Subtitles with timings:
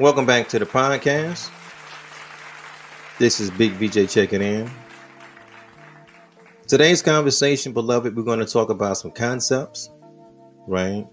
[0.00, 1.50] Welcome back to the podcast.
[3.18, 4.70] This is Big VJ checking in.
[6.66, 9.90] Today's conversation, beloved, we're going to talk about some concepts,
[10.66, 11.06] right?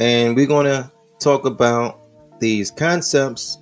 [0.00, 0.90] And we're going to
[1.20, 2.00] talk about
[2.40, 3.58] these concepts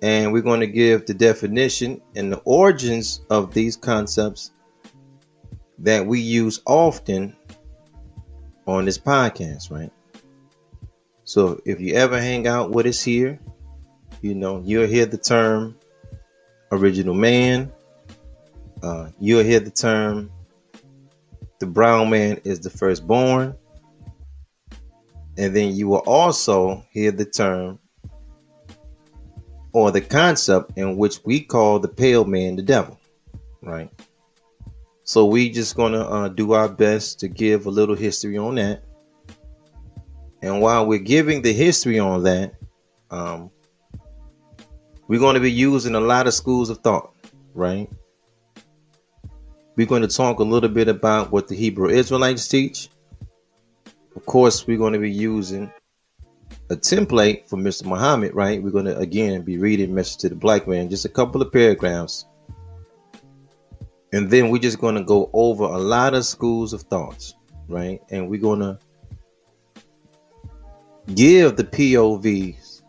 [0.00, 4.52] and we're going to give the definition and the origins of these concepts
[5.80, 7.36] that we use often
[8.66, 9.92] on this podcast, right?
[11.24, 13.40] So if you ever hang out with us here,
[14.20, 15.76] you know, you'll hear the term
[16.70, 17.72] original man.
[18.82, 20.30] Uh, you'll hear the term
[21.64, 23.56] the brown man is the firstborn.
[25.38, 27.78] And then you will also hear the term
[29.72, 33.00] or the concept in which we call the pale man the devil,
[33.62, 33.90] right?
[35.04, 38.84] So we just gonna uh, do our best to give a little history on that.
[40.44, 42.52] And while we're giving the history on that,
[43.10, 43.50] um,
[45.08, 47.14] we're going to be using a lot of schools of thought,
[47.54, 47.90] right?
[49.74, 52.90] We're going to talk a little bit about what the Hebrew Israelites teach.
[54.16, 55.72] Of course, we're going to be using
[56.68, 57.86] a template for Mr.
[57.86, 58.62] Muhammad, right?
[58.62, 61.54] We're going to again be reading Message to the Black Man, just a couple of
[61.54, 62.26] paragraphs.
[64.12, 67.34] And then we're just going to go over a lot of schools of thoughts,
[67.66, 68.02] right?
[68.10, 68.78] And we're going to
[71.12, 72.82] give the POVs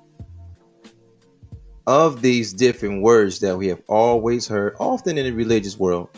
[1.87, 6.09] of these different words that we have always heard, often in the religious world.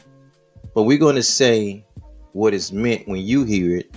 [0.74, 1.86] But we're going to say
[2.34, 3.96] what is meant when you hear it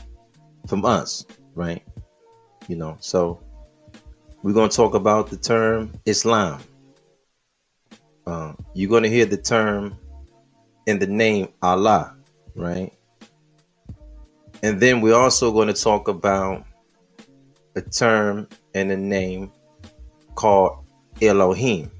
[0.67, 1.83] from us, right?
[2.69, 3.41] You know, so
[4.42, 6.61] we're going to talk about the term Islam.
[8.27, 9.97] Uh, you're going to hear the term
[10.87, 12.17] in the name Allah,
[12.55, 12.92] right?
[14.62, 16.64] And then we're also going to talk about
[17.81, 19.53] a term and a name
[20.34, 20.84] called
[21.20, 21.91] Elohim,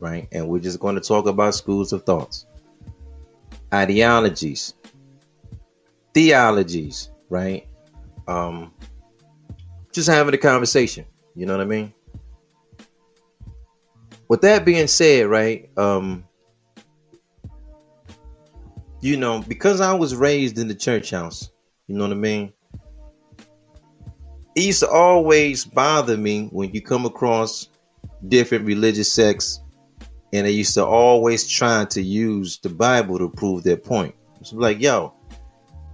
[0.00, 0.28] right?
[0.32, 2.46] And we're just going to talk about schools of thoughts,
[3.72, 4.74] ideologies,
[6.14, 7.66] theologies, right?
[8.28, 8.72] Um,
[9.92, 11.04] just having a conversation.
[11.34, 11.92] You know what I mean?
[14.28, 15.68] With that being said, right?
[15.76, 16.24] Um,
[19.00, 21.50] you know, because I was raised in the church house,
[21.86, 22.52] you know what I mean?
[24.56, 27.68] It used to always bother me when you come across
[28.26, 29.60] different religious sects
[30.32, 34.14] and they used to always try to use the Bible to prove their point.
[34.40, 35.12] It's like, yo,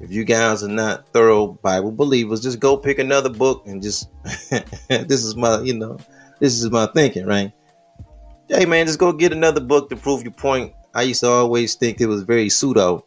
[0.01, 4.09] if you guys are not thorough Bible believers, just go pick another book and just
[4.89, 5.99] this is my, you know,
[6.39, 7.53] this is my thinking, right?
[8.49, 10.73] Hey man, just go get another book to prove your point.
[10.95, 13.05] I used to always think it was very pseudo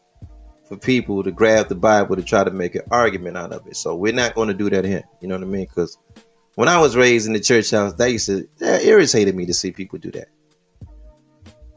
[0.67, 3.77] for people to grab the Bible to try to make an argument out of it.
[3.77, 5.03] So we're not going to do that here.
[5.21, 5.65] You know what I mean?
[5.65, 5.97] Because
[6.55, 9.53] when I was raised in the church house, that used to that irritated me to
[9.53, 10.29] see people do that.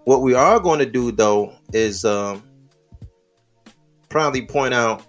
[0.04, 2.42] What we are going to do though is um,
[4.08, 5.04] probably point out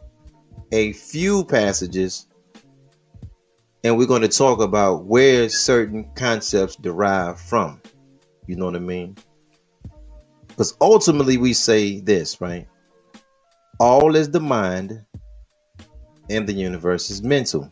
[0.71, 2.27] a few passages
[3.83, 7.81] and we're going to talk about where certain concepts derive from.
[8.45, 9.15] You know what I mean?
[10.47, 12.67] Because ultimately we say this, right?
[13.79, 15.05] All is the mind
[16.29, 17.71] and the universe is mental.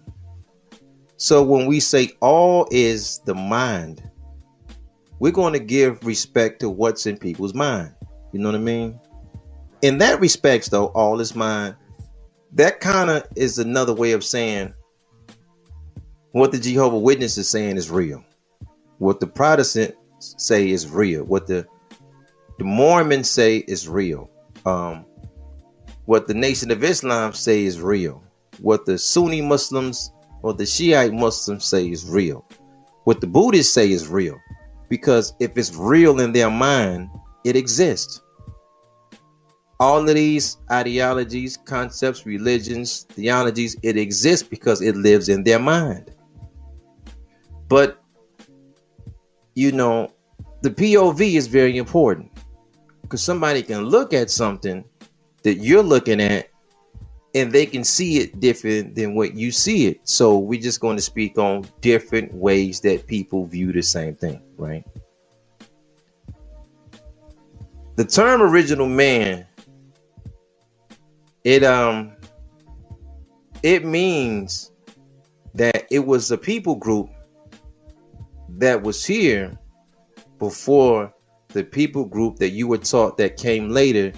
[1.18, 4.02] So when we say all is the mind,
[5.20, 7.94] we're going to give respect to what's in people's mind.
[8.32, 9.00] You know what I mean?
[9.82, 11.76] In that respects, though, all is mind
[12.54, 14.74] that kind of is another way of saying
[16.32, 18.24] what the Jehovah Witness is saying is real.
[19.00, 21.24] What the Protestants say is real.
[21.24, 21.68] What the
[22.58, 24.30] the Mormons say is real.
[24.66, 25.06] Um,
[26.08, 28.24] what the Nation of Islam say is real.
[28.60, 30.10] What the Sunni Muslims
[30.42, 32.48] or the Shiite Muslims say is real.
[33.04, 34.40] What the Buddhists say is real.
[34.88, 37.10] Because if it's real in their mind,
[37.44, 38.22] it exists.
[39.82, 46.10] All of these ideologies, concepts, religions, theologies, it exists because it lives in their mind.
[47.68, 48.02] But,
[49.56, 50.14] you know,
[50.62, 52.32] the POV is very important
[53.02, 54.86] because somebody can look at something
[55.44, 56.50] that you're looking at
[57.36, 60.00] and they can see it different than what you see it.
[60.04, 64.42] So we're just going to speak on different ways that people view the same thing,
[64.58, 64.84] right?
[67.96, 69.48] The term original man
[71.48, 72.12] it um
[73.64, 74.74] it means
[75.54, 77.10] that it was a people group
[78.58, 79.58] that was here
[80.40, 81.14] before
[81.54, 84.12] the people group that you were taught that came later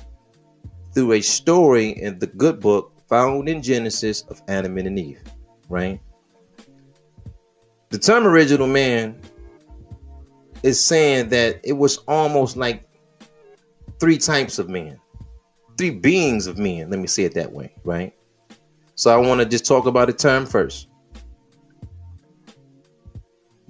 [0.94, 5.21] through a story in the good book found in Genesis of Adam and Eve,
[5.68, 6.00] right?
[7.89, 9.19] The term original man
[10.62, 12.88] is saying that it was almost like
[14.00, 15.00] three types of men,
[15.77, 16.89] three beings of men.
[16.89, 18.13] Let me say it that way, right?
[18.95, 20.88] So I want to just talk about the term first.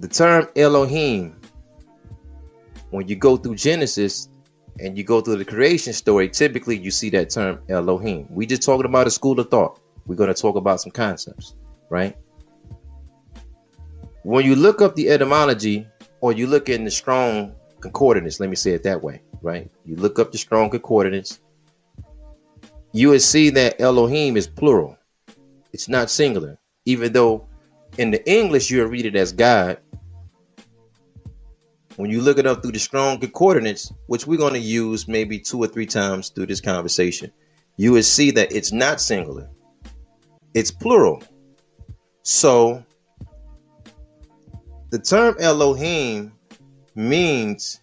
[0.00, 1.38] The term Elohim,
[2.90, 4.29] when you go through Genesis
[4.80, 8.26] and you go through the creation story, typically you see that term Elohim.
[8.30, 9.80] We just talking about a school of thought.
[10.06, 11.54] We're going to talk about some concepts,
[11.88, 12.16] right?
[14.22, 15.86] When you look up the etymology
[16.20, 19.70] or you look in the strong concordance, let me say it that way, right?
[19.84, 21.40] You look up the strong concordance,
[22.92, 24.98] you would see that Elohim is plural.
[25.72, 27.46] It's not singular, even though
[27.98, 29.78] in the English you'll read it as God.
[32.00, 35.38] When you look it up through the strong concordance, which we're going to use maybe
[35.38, 37.30] two or three times through this conversation,
[37.76, 39.50] you would see that it's not singular.
[40.54, 41.22] It's plural.
[42.22, 42.82] So
[44.88, 46.32] the term Elohim
[46.94, 47.78] means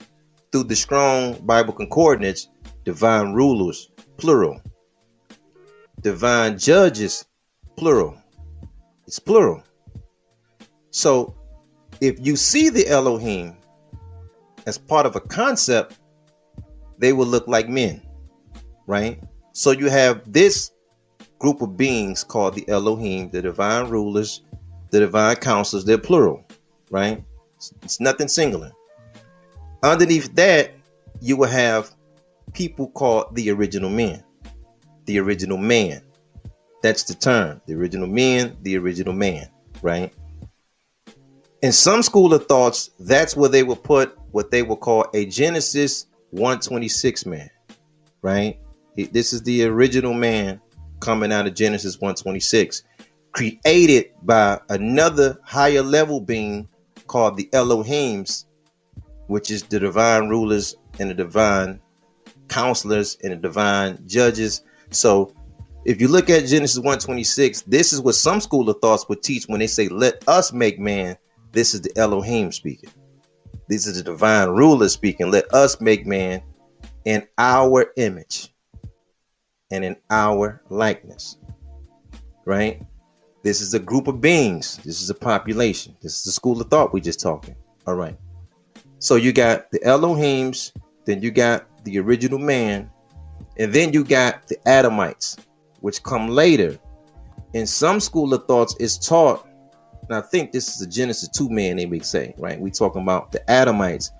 [0.51, 2.49] through the strong Bible concordance,
[2.85, 4.59] divine rulers, plural.
[6.01, 7.23] Divine judges,
[7.75, 8.17] plural.
[9.05, 9.61] It's plural.
[10.89, 11.35] So
[12.01, 13.55] if you see the Elohim
[14.67, 15.97] as part of a concept,
[16.99, 18.01] they will look like men,
[18.85, 19.19] right?
[19.53, 20.71] So you have this
[21.39, 24.41] group of beings called the Elohim, the divine rulers,
[24.91, 26.45] the divine counselors, they're plural,
[26.91, 27.23] right?
[27.81, 28.71] It's, nothing singular.
[29.83, 30.71] Underneath that,
[31.21, 31.89] you will have
[32.53, 34.23] people called the original men,
[35.05, 36.01] the original man.
[36.83, 39.49] That's the term, the original men, the original man,
[39.81, 40.13] right?
[41.61, 45.25] In some school of thoughts, that's where they will put what they will call a
[45.25, 47.49] Genesis 126 man,
[48.21, 48.59] right?
[48.95, 50.59] This is the original man
[50.99, 52.83] coming out of Genesis 126,
[53.31, 56.67] created by another higher level being
[57.05, 58.45] called the Elohims,
[59.27, 61.79] which is the divine rulers and the divine
[62.47, 64.63] counselors and the divine judges.
[64.89, 65.33] So
[65.85, 69.45] if you look at Genesis 126, this is what some school of thoughts would teach
[69.45, 71.17] when they say, Let us make man.
[71.51, 72.89] This is the Elohim speaking.
[73.67, 75.31] This is the divine ruler speaking.
[75.31, 76.41] Let us make man
[77.05, 78.53] in our image
[79.71, 81.37] and in our likeness.
[82.45, 82.81] Right?
[83.43, 84.77] This is a group of beings.
[84.83, 85.95] This is a population.
[86.01, 87.55] This is a school of thought we just talking.
[87.85, 88.17] All right.
[88.99, 90.71] So you got the Elohims,
[91.05, 92.89] then you got the original man,
[93.57, 95.37] and then you got the Adamites,
[95.81, 96.77] which come later.
[97.53, 99.46] In some school of thoughts, it's taught,
[100.09, 102.59] and I think this is a Genesis 2 man, they may say, right?
[102.59, 104.11] We talking about the Adamites,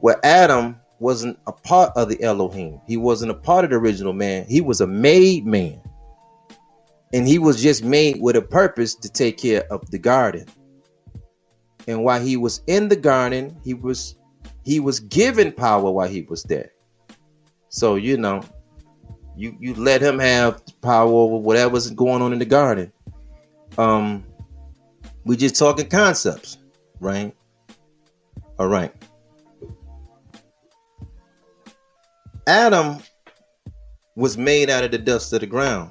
[0.00, 2.80] where Adam wasn't a part of the Elohim.
[2.86, 4.44] He wasn't a part of the original man.
[4.48, 5.80] He was a made man.
[7.12, 10.46] And he was just made with a purpose to take care of the garden.
[11.88, 14.16] And while he was in the garden, he was
[14.62, 16.70] he was given power while he was there.
[17.68, 18.42] So you know,
[19.36, 22.92] you you let him have power over whatever's going on in the garden.
[23.78, 24.24] Um,
[25.24, 26.58] we just talking concepts,
[27.00, 27.34] right?
[28.58, 28.92] All right.
[32.46, 32.98] Adam
[34.16, 35.90] was made out of the dust of the ground.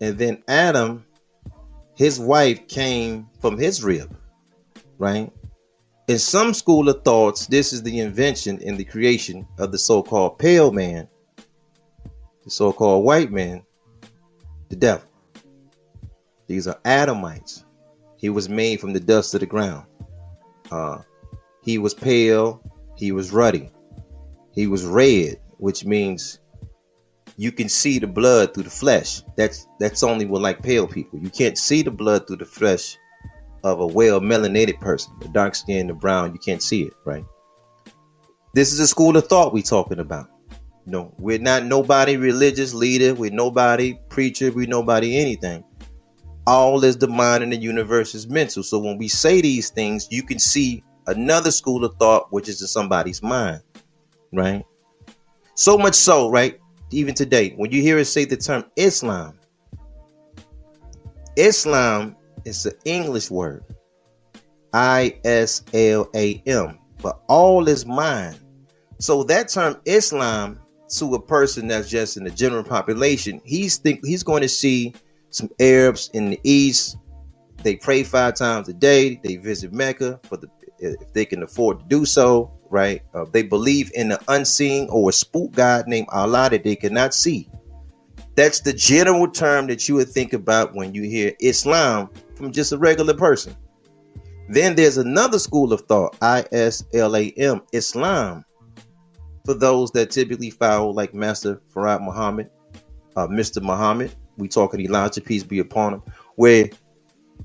[0.00, 1.04] And then Adam,
[1.96, 4.16] his wife came from his rib,
[4.98, 5.32] right?
[6.08, 10.02] In some school of thoughts, this is the invention and the creation of the so
[10.02, 11.08] called pale man,
[12.44, 13.62] the so called white man,
[14.70, 15.09] the devil.
[16.50, 17.64] These are Adamites.
[18.16, 19.86] He was made from the dust of the ground.
[20.68, 20.98] Uh,
[21.62, 22.60] he was pale,
[22.96, 23.70] he was ruddy.
[24.52, 26.40] He was red, which means
[27.36, 29.22] you can see the blood through the flesh.
[29.36, 31.20] That's that's only with like pale people.
[31.20, 32.98] You can't see the blood through the flesh
[33.62, 36.32] of a well melanated person, the dark skin, the brown.
[36.32, 37.24] You can't see it, right?
[38.54, 40.28] This is a school of thought we talking about.
[40.84, 43.14] No, we're not nobody religious leader.
[43.14, 44.50] We're nobody preacher.
[44.50, 45.62] We're nobody anything.
[46.46, 48.62] All is the mind and the universe is mental.
[48.62, 52.60] So when we say these things, you can see another school of thought, which is
[52.60, 53.62] in somebody's mind
[54.32, 54.64] right?
[55.54, 56.58] So much so, right?
[56.90, 59.38] Even today, when you hear us say the term Islam,
[61.36, 63.64] Islam is an English word,
[64.72, 68.38] I S L A M, but all is mind.
[68.98, 70.60] So that term Islam
[70.96, 74.92] to a person that's just in the general population, he's think he's going to see
[75.30, 76.96] some Arabs in the East.
[77.62, 79.20] They pray five times a day.
[79.22, 83.02] They visit Mecca for the if they can afford to do so right?
[83.12, 87.12] Uh, they believe in an unseen or a spook god named Allah that they cannot
[87.12, 87.50] see.
[88.36, 92.72] That's the general term that you would think about when you hear Islam from just
[92.72, 93.54] a regular person.
[94.48, 98.44] Then there's another school of thought, ISLAM, Islam,
[99.44, 102.50] for those that typically follow like Master Farad Muhammad,
[103.16, 103.60] uh, Mr.
[103.62, 104.14] Muhammad.
[104.40, 106.02] We talking Elijah, peace be upon him,
[106.36, 106.70] where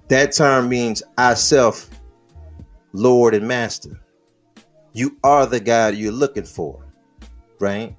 [0.07, 1.89] that term means I self,
[2.93, 3.99] Lord and Master.
[4.93, 6.83] You are the God you're looking for,
[7.59, 7.95] right?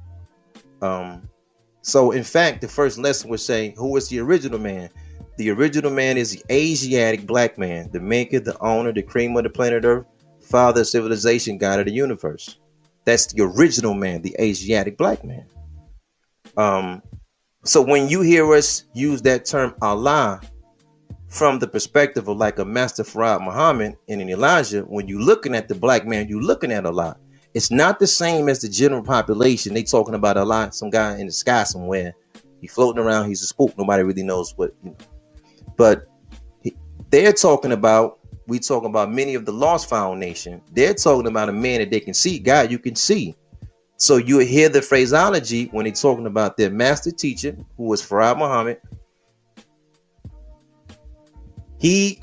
[0.82, 1.28] Um,
[1.82, 4.90] so in fact, the first lesson was saying, who is the original man?
[5.36, 9.44] The original man is the Asiatic black man, the maker, the owner, the cream of
[9.44, 10.06] the planet Earth,
[10.40, 12.58] father of civilization, God of the universe.
[13.04, 15.46] That's the original man, the Asiatic black man.
[16.56, 17.02] Um,
[17.68, 20.40] so when you hear us use that term Allah
[21.28, 25.54] from the perspective of like a Master Farad Muhammad and an Elijah, when you're looking
[25.54, 27.16] at the black man, you're looking at Allah.
[27.54, 29.72] It's not the same as the general population.
[29.72, 32.14] They talking about Allah, some guy in the sky somewhere.
[32.60, 33.28] He floating around.
[33.28, 33.76] He's a spook.
[33.78, 34.74] Nobody really knows what.
[34.84, 34.96] You know.
[35.76, 36.06] But
[37.10, 38.18] they're talking about.
[38.46, 40.62] We talking about many of the lost found nation.
[40.72, 42.38] They're talking about a man that they can see.
[42.38, 43.34] God, you can see.
[43.98, 48.36] So you hear the phraseology when they're talking about their master teacher, who was Farah
[48.36, 48.80] Muhammad.
[51.78, 52.20] He,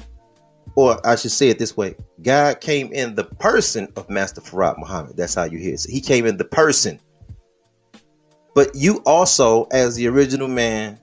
[0.75, 4.77] or I should say it this way, God came in the person of Master Farah
[4.77, 5.17] Muhammad.
[5.17, 5.79] That's how you hear it.
[5.79, 6.99] So he came in the person.
[8.55, 10.99] But you also, as the original man,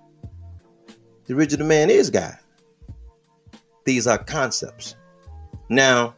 [1.26, 2.36] the original man is God.
[3.84, 4.94] These are concepts.
[5.68, 6.14] Now,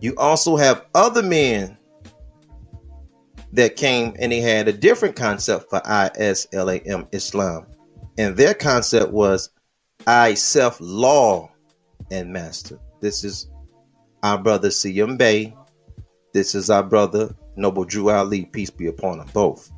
[0.00, 1.76] you also have other men
[3.52, 7.66] that came and they had a different concept for ISLAM Islam.
[8.18, 9.50] And their concept was
[10.06, 11.50] I self law
[12.10, 12.78] and master.
[13.00, 13.48] This is
[14.22, 15.54] our brother Siyam Bay.
[16.32, 18.46] This is our brother Noble Drew Ali.
[18.46, 19.70] Peace be upon them both.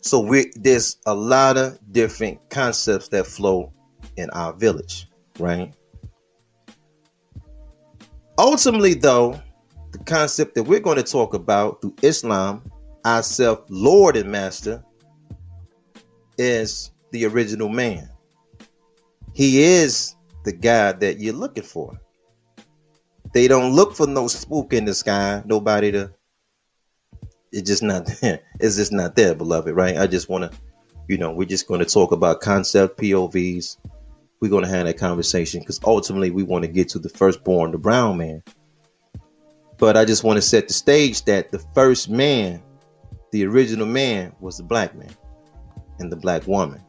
[0.00, 3.72] So we there's a lot of different concepts that flow
[4.16, 5.72] in our village, right?
[8.38, 9.40] Ultimately, though,
[9.90, 12.62] the concept that we're going to talk about through Islam,
[13.04, 14.84] ourself Lord and Master,
[16.36, 18.08] is the original man.
[19.34, 20.14] He is
[20.44, 21.98] the God that you're looking for.
[23.32, 26.12] They don't look for no spook in the sky, nobody to.
[27.52, 28.40] It's just not there.
[28.60, 29.96] It's just not there, beloved, right?
[29.96, 30.58] I just want to,
[31.06, 33.76] you know, we're just going to talk about concept POVs,
[34.40, 37.72] we're going to have that conversation because ultimately we want to get to the firstborn,
[37.72, 38.42] the brown man.
[39.78, 42.62] But I just want to set the stage that the first man,
[43.32, 45.10] the original man, was the black man
[45.98, 46.80] and the black woman.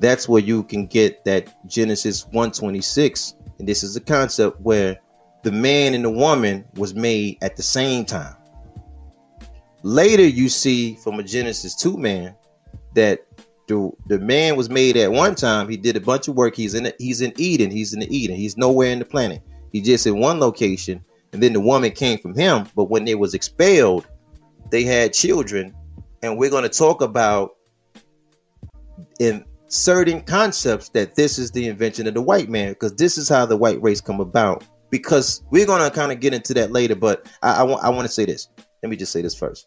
[0.00, 3.34] That's where you can get that Genesis 126.
[3.58, 4.98] And this is a concept where
[5.42, 8.34] the man and the woman was made at the same time.
[9.82, 12.34] Later, you see from a Genesis 2 man
[12.94, 13.24] that
[13.68, 15.68] the the man was made at one time.
[15.68, 16.56] He did a bunch of work.
[16.56, 17.70] He's in he's in Eden.
[17.70, 18.36] He's in the Eden.
[18.36, 19.42] He's nowhere in the planet.
[19.70, 21.04] He's just in one location.
[21.32, 22.66] And then the woman came from him.
[22.74, 24.06] But when they was expelled,
[24.70, 25.74] they had children.
[26.22, 27.56] And we're going to talk about
[29.20, 33.28] in certain concepts that this is the invention of the white man because this is
[33.28, 34.64] how the white race come about.
[34.90, 36.96] Because we're going to kind of get into that later.
[36.96, 38.48] But I, I I want to say this.
[38.82, 39.66] Let me just say this first.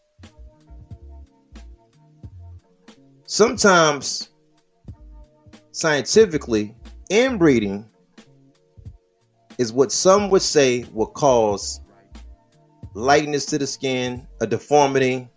[3.32, 4.30] sometimes
[5.72, 6.76] scientifically
[7.10, 7.90] inbreeding
[9.58, 11.80] is what some would say will cause
[12.94, 15.30] lightness to the skin, a deformity,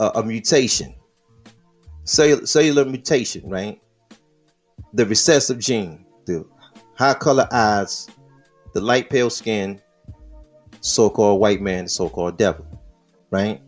[0.00, 0.94] a, a mutation,
[2.04, 3.80] cellular, cellular mutation, right?
[4.92, 6.44] The recessive gene, the
[6.96, 8.08] high color eyes,
[8.74, 9.80] the light pale skin,
[10.80, 12.66] so called white man, so called devil,
[13.30, 13.60] right?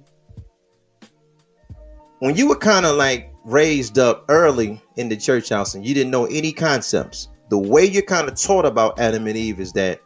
[2.18, 5.94] When you were kind of like raised up early in the church house and you
[5.94, 9.72] didn't know any concepts, the way you're kind of taught about Adam and Eve is
[9.74, 10.00] that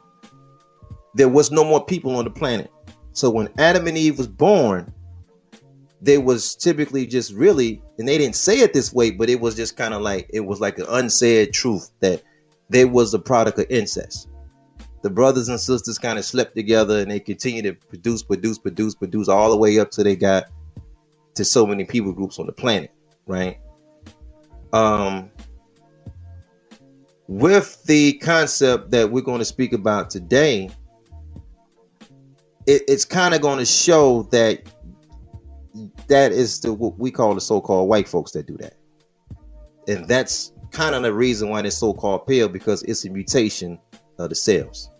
[1.14, 2.70] there was no more people on the planet.
[3.18, 4.92] So when Adam and Eve was born,
[6.00, 9.56] there was typically just really, and they didn't say it this way, but it was
[9.56, 12.22] just kind of like it was like an unsaid truth that
[12.70, 14.28] they was a product of incest.
[15.02, 18.94] The brothers and sisters kind of slept together and they continued to produce, produce, produce,
[18.94, 20.44] produce all the way up till they got
[21.34, 22.92] to so many people groups on the planet
[23.28, 23.58] right?
[24.72, 25.30] Um,
[27.28, 30.70] with the concept that we're going to speak about today,
[32.68, 34.62] it, it's kind of going to show that
[36.06, 38.74] that is the what we call the so-called white folks that do that,
[39.88, 43.78] and that's kind of the reason why they're so-called pale because it's a mutation
[44.18, 44.90] of the cells.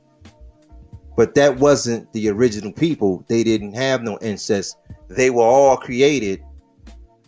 [1.15, 3.25] But that wasn't the original people.
[3.29, 4.79] They didn't have no incest.
[5.09, 6.43] They were all created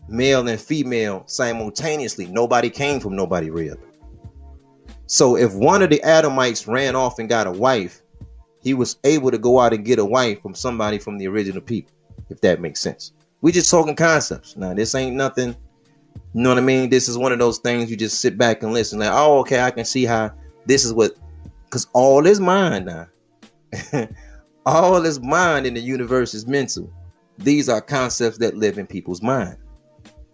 [0.08, 2.26] male and female simultaneously.
[2.26, 3.78] Nobody came from nobody rib.
[5.06, 7.99] So if one of the Adamites ran off and got a wife,
[8.62, 11.62] he was able to go out and get a wife from somebody from the original
[11.62, 11.92] people,
[12.28, 13.12] if that makes sense.
[13.40, 14.56] We just talking concepts.
[14.56, 15.56] Now, this ain't nothing.
[16.34, 16.90] You know what I mean?
[16.90, 18.98] This is one of those things you just sit back and listen.
[18.98, 20.32] Like, oh, okay, I can see how
[20.66, 21.12] this is what,
[21.64, 23.08] because all is mind now.
[24.66, 26.92] all is mind in the universe is mental.
[27.38, 29.56] These are concepts that live in people's mind,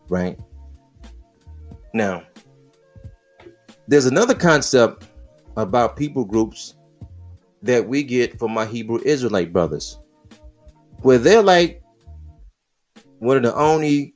[0.08, 0.38] right?
[1.94, 2.24] Now,
[3.86, 5.06] there's another concept
[5.56, 6.74] about people groups
[7.66, 9.98] that we get from my Hebrew Israelite brothers,
[11.02, 11.82] where they're like
[13.18, 14.14] one of the only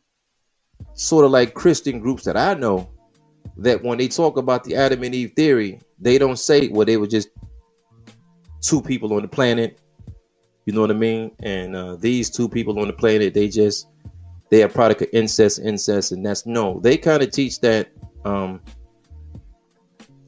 [0.94, 2.90] sort of like Christian groups that I know
[3.56, 6.96] that when they talk about the Adam and Eve theory, they don't say, well, they
[6.96, 7.28] were just
[8.60, 9.80] two people on the planet.
[10.66, 11.32] You know what I mean?
[11.42, 13.86] And uh, these two people on the planet, they just
[14.50, 16.80] they are product of incest, incest, and that's no.
[16.80, 17.90] They kind of teach that
[18.24, 18.60] um,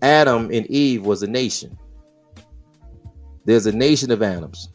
[0.00, 1.78] Adam and Eve was a nation.
[3.44, 4.68] There's a nation of Adams.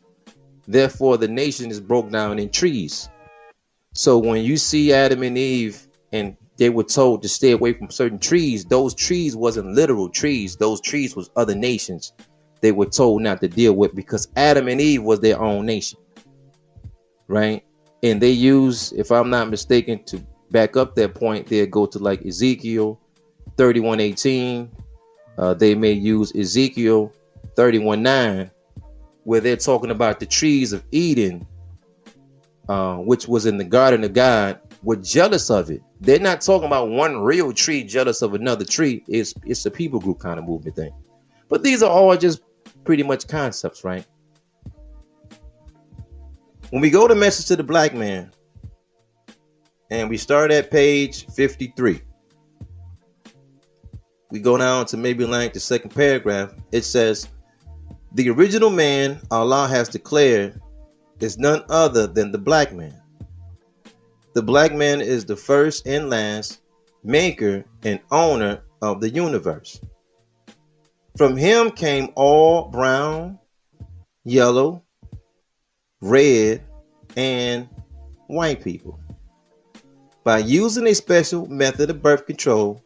[0.68, 3.10] Therefore, the nation is broke down in trees.
[3.94, 7.90] So when you see Adam and Eve and they were told to stay away from
[7.90, 10.58] certain trees, those trees wasn't literal trees.
[10.58, 12.14] Those trees was other nations
[12.62, 16.00] they were told not to deal with because Adam and Eve was their own nation.
[17.28, 17.64] Right?
[18.04, 22.00] And they use, if I'm not mistaken, to back up that point, they go to
[22.00, 23.00] like Ezekiel
[23.58, 24.70] 31:18.
[25.38, 27.12] Uh, they may use Ezekiel
[27.56, 28.50] 31:9
[29.28, 31.46] where they're talking about the trees of Eden,
[32.70, 35.82] uh, which was in the Garden of God, were jealous of it.
[36.00, 39.04] They're not talking about one real tree jealous of another tree.
[39.10, 40.94] It's it's a people group kind of movement thing.
[41.50, 42.40] But these are all just
[42.86, 44.06] pretty much concepts, right?
[46.70, 48.32] When we go to message to the black man,
[49.92, 52.00] and we start at page 53.
[54.32, 56.54] We go down to maybe like the second paragraph.
[56.72, 57.28] It says,
[58.18, 60.60] the original man Allah has declared
[61.20, 63.00] is none other than the black man.
[64.34, 66.62] The black man is the first and last
[67.04, 69.80] maker and owner of the universe.
[71.16, 73.38] From him came all brown,
[74.24, 74.82] yellow,
[76.02, 76.64] red,
[77.16, 77.70] and
[78.26, 79.00] white people.
[80.24, 82.82] By using a special method of birth control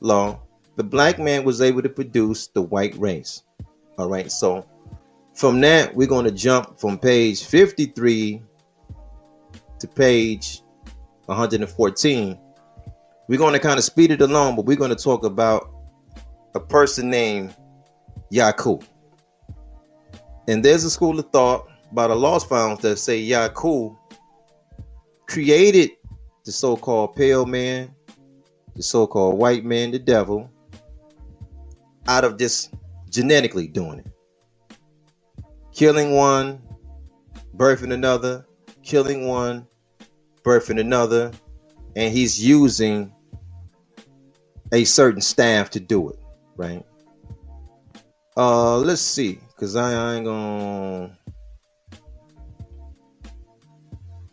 [0.00, 0.40] law,
[0.76, 3.42] the black man was able to produce the white race.
[3.98, 4.66] All right, so
[5.34, 8.42] from that, we're going to jump from page 53
[9.80, 10.62] to page
[11.26, 12.38] 114.
[13.28, 15.70] We're going to kind of speed it along, but we're going to talk about
[16.54, 17.54] a person named
[18.30, 18.84] Yakub.
[20.48, 23.94] And there's a school of thought by the lost found that say Yakub
[25.26, 25.90] created
[26.44, 27.94] the so-called pale man,
[28.74, 30.50] the so-called white man, the devil,
[32.06, 32.74] out of just
[33.12, 34.10] genetically doing it.
[35.72, 36.60] Killing one,
[37.54, 38.46] birthing another,
[38.82, 39.66] killing one,
[40.42, 41.30] birthing another,
[41.94, 43.12] and he's using
[44.72, 46.18] a certain staff to do it,
[46.56, 46.84] right?
[48.36, 51.18] Uh, let's see, cause I, I ain't gonna.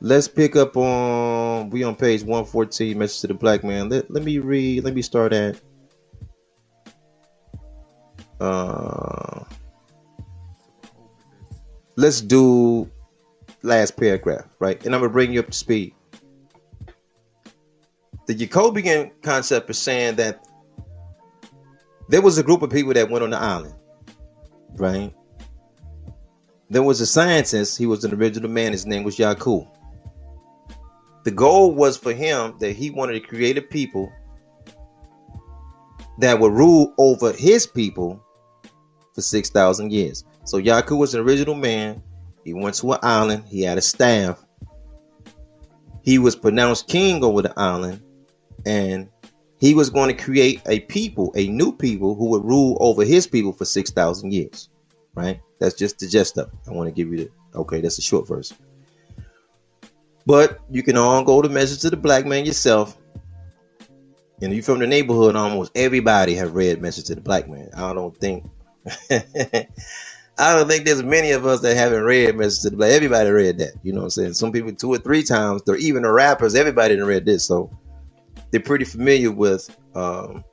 [0.01, 3.89] Let's pick up on we on page 114, message to the black man.
[3.89, 5.59] Let, let me read, let me start at
[8.39, 9.43] uh,
[11.95, 12.89] let's do
[13.61, 14.83] last paragraph, right?
[14.85, 15.93] And I'm gonna bring you up to speed.
[18.27, 20.45] The Yakubian concept is saying that
[22.07, 23.75] there was a group of people that went on the island,
[24.75, 25.13] right?
[26.69, 29.67] There was a scientist, he was an original man, his name was Yakub.
[31.23, 34.11] The goal was for him that he wanted to create a people
[36.19, 38.23] that would rule over his people
[39.13, 40.23] for 6,000 years.
[40.45, 42.01] So Yakub was an original man.
[42.43, 43.43] He went to an island.
[43.47, 44.43] He had a staff.
[46.03, 48.01] He was pronounced king over the island.
[48.65, 49.09] And
[49.59, 53.27] he was going to create a people, a new people who would rule over his
[53.27, 54.69] people for 6,000 years.
[55.13, 55.41] Right?
[55.59, 56.53] That's just the gist of it.
[56.67, 58.53] I want to give you the, okay, that's a short verse.
[60.25, 62.97] But you can all go to Message to the Black Man yourself.
[64.41, 67.69] And you from the neighborhood, almost everybody have read Message to the Black Man.
[67.75, 68.45] I don't think
[69.11, 72.91] I don't think there's many of us that haven't read Message to the Black.
[72.91, 73.73] Everybody read that.
[73.83, 74.33] You know what I'm saying?
[74.35, 75.63] Some people two or three times.
[75.67, 77.45] Or even the rappers, everybody didn't read this.
[77.45, 77.69] So
[78.51, 80.43] they're pretty familiar with um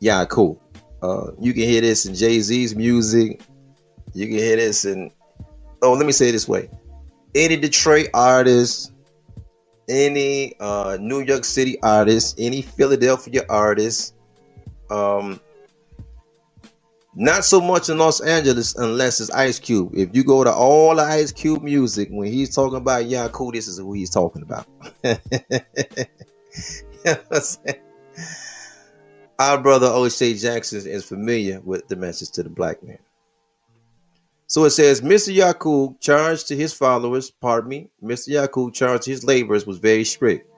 [0.00, 0.62] yeah, cool.
[1.02, 3.42] Uh, you can hear this in Jay-Z's music.
[4.14, 5.10] You can hear this in
[5.82, 6.70] oh, let me say it this way.
[7.34, 8.92] Any Detroit artist,
[9.88, 14.14] any uh, New York City artist, any Philadelphia artist,
[14.90, 15.40] um,
[17.14, 19.90] Not so much in Los Angeles unless it's Ice Cube.
[19.94, 23.66] If you go to all the Ice Cube music, when he's talking about Yaku, this
[23.66, 24.66] is who he's talking about.
[29.40, 32.98] Our brother O'Shea Jackson is familiar with the message to the black man.
[34.46, 35.32] So it says, Mr.
[35.34, 38.28] Yakub charged to his followers, pardon me, Mr.
[38.28, 40.48] Yakub charged his laborers was very strict,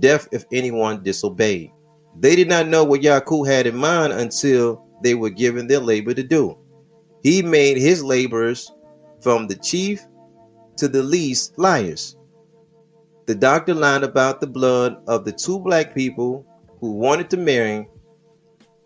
[0.00, 1.70] deaf if anyone disobeyed.
[2.18, 6.12] They did not know what Yakub had in mind until they were given their labor
[6.12, 6.58] to do.
[7.22, 8.72] He made his laborers
[9.20, 10.04] from the chief
[10.78, 12.16] to the least liars.
[13.26, 16.44] The doctor lied about the blood of the two black people
[16.80, 17.88] who wanted to marry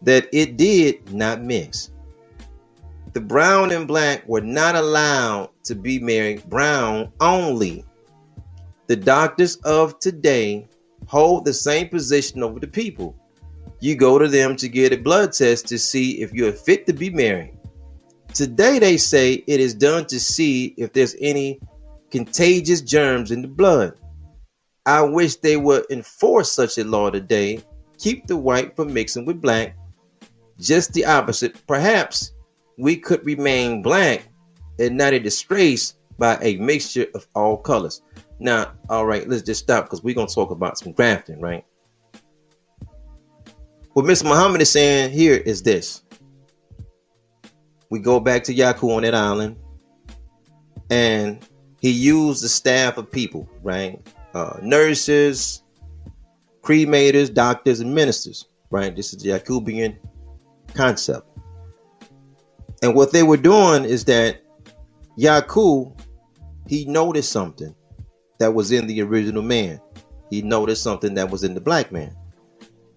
[0.03, 1.91] that it did not mix.
[3.15, 7.83] The brown and black were not allowed to be married brown only.
[8.89, 10.69] The doctors of today
[11.07, 13.17] hold the same position over the people.
[13.81, 16.93] You go to them to get a blood test to see if you're fit to
[16.93, 17.57] be married.
[18.35, 21.61] Today, they say it is done to see if there's any
[22.11, 23.95] contagious germs in the blood.
[24.87, 27.63] I wish they would enforce such a law today.
[27.99, 29.77] Keep the white from mixing with black.
[30.59, 31.67] Just the opposite.
[31.67, 32.33] Perhaps
[32.77, 34.29] we could remain black
[34.79, 38.03] and not a disgrace by a mixture of all colors.
[38.39, 41.65] Now, all right, let's just stop because we're going to talk about some grafting, right?
[43.93, 44.25] What Mr.
[44.25, 46.03] Muhammad is saying here is this.
[47.91, 49.57] We go back to Yaku on that island,
[50.91, 51.45] and
[51.81, 54.01] he used the staff of people, right?
[54.33, 55.65] Uh, nurses,
[56.63, 58.95] cremators, doctors, and ministers, right?
[58.95, 59.97] This is the Yakubian
[60.75, 61.27] concept.
[62.83, 64.43] And what they were doing is that
[65.19, 66.01] Yaku,
[66.69, 67.75] he noticed something
[68.39, 69.81] that was in the original man.
[70.31, 72.17] He noticed something that was in the black man.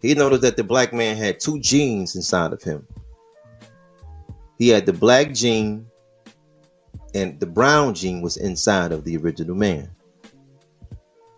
[0.03, 2.85] He noticed that the black man had two genes inside of him.
[4.59, 5.87] He had the black gene
[7.15, 9.89] and the brown gene was inside of the original man.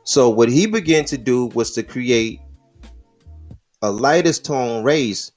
[0.03, 2.41] So what he began to do was to create
[3.83, 5.31] a lightest tone race.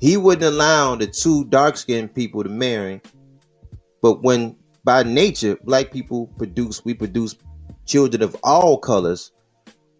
[0.00, 3.02] He wouldn't allow the two dark skinned people to marry.
[4.00, 7.36] But when by nature black people produce, we produce
[7.84, 9.30] children of all colors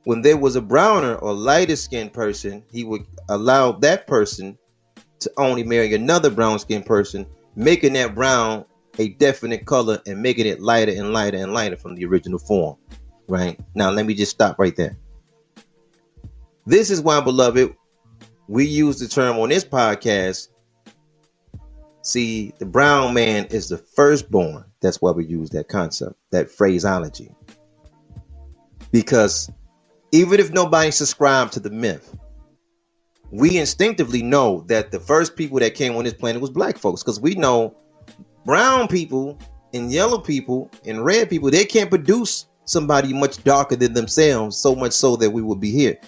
[0.04, 4.58] when there was a browner or lighter skinned person, he would allow that person
[5.20, 8.64] to only marry another brown skinned person, making that brown
[8.98, 12.76] a definite color and making it lighter and lighter and lighter from the original form.
[13.26, 14.98] Right now, let me just stop right there.
[16.66, 17.74] This is why, beloved,
[18.46, 20.48] we use the term on this podcast.
[22.02, 24.64] See, the brown man is the firstborn.
[24.82, 27.30] That's why we use that concept, that phraseology.
[28.92, 29.50] Because
[30.14, 32.14] even if nobody subscribed to the myth,
[33.30, 37.02] we instinctively know that the first people that came on this planet was black folks
[37.02, 37.76] because we know
[38.44, 39.38] brown people
[39.72, 44.74] and yellow people and red people they can't produce somebody much darker than themselves so
[44.74, 45.98] much so that we would be here.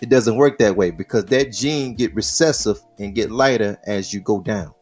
[0.00, 4.20] It doesn't work that way because that gene get recessive and get lighter as you
[4.20, 4.74] go down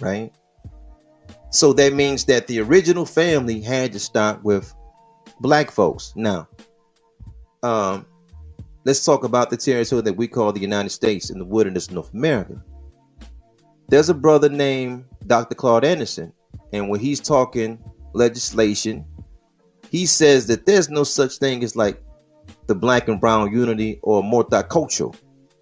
[0.00, 0.32] right?
[1.50, 4.74] So that means that the original family had to start with
[5.40, 6.12] black folks.
[6.16, 6.48] Now
[7.66, 8.06] um,
[8.84, 11.94] let's talk about the territory that we call the United States in the wilderness of
[11.94, 12.62] North America.
[13.88, 15.54] There's a brother named Dr.
[15.54, 16.32] Claude Anderson,
[16.72, 17.82] and when he's talking
[18.14, 19.04] legislation,
[19.90, 22.02] he says that there's no such thing as like
[22.66, 25.16] the black and brown unity or multicultural.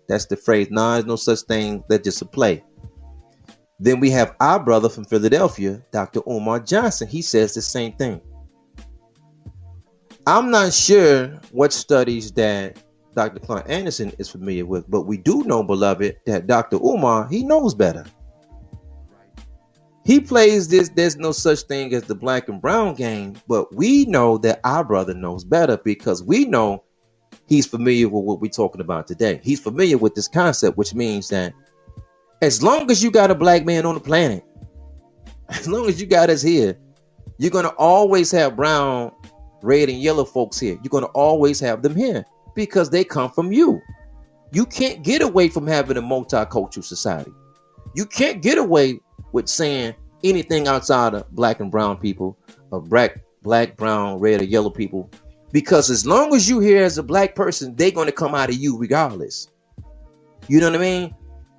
[0.08, 0.68] That's the phrase.
[0.70, 1.82] Nah, there's no such thing.
[1.88, 2.62] That's just a play.
[3.80, 6.20] Then we have our brother from Philadelphia, Dr.
[6.28, 7.08] Umar Johnson.
[7.08, 8.20] He says the same thing.
[10.26, 12.78] I'm not sure what studies that
[13.14, 13.40] Dr.
[13.40, 16.76] Claude Anderson is familiar with, but we do know, beloved, that Dr.
[16.76, 18.04] Umar, he knows better.
[20.04, 24.06] He plays this, there's no such thing as the black and brown game, but we
[24.06, 26.84] know that our brother knows better because we know
[27.46, 29.40] he's familiar with what we're talking about today.
[29.42, 31.54] He's familiar with this concept, which means that
[32.42, 34.44] as long as you got a black man on the planet,
[35.50, 36.78] as long as you got us here,
[37.38, 39.12] you're going to always have brown
[39.64, 40.78] red and yellow folks here.
[40.82, 42.24] You're going to always have them here
[42.54, 43.80] because they come from you.
[44.52, 47.32] You can't get away from having a multicultural society.
[47.94, 49.00] You can't get away
[49.32, 52.38] with saying anything outside of black and brown people,
[52.70, 55.10] of black, black, brown, red, or yellow people,
[55.52, 58.48] because as long as you here as a black person, they're going to come out
[58.48, 59.48] of you regardless.
[60.48, 61.14] You know what I mean?